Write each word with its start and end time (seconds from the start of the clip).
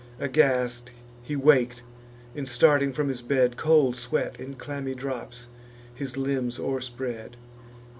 Aghast 0.17 0.89
he 1.21 1.35
wak'd; 1.35 1.83
and, 2.35 2.47
starting 2.47 2.91
from 2.91 3.07
his 3.07 3.21
bed, 3.21 3.55
Cold 3.55 3.95
sweat, 3.95 4.39
in 4.39 4.55
clammy 4.55 4.95
drops, 4.95 5.49
his 5.93 6.17
limbs 6.17 6.57
o'erspread. 6.57 7.37